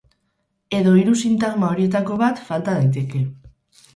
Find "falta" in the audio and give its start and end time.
2.47-2.77